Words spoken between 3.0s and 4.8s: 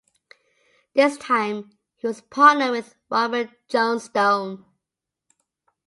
Robin Johnstone.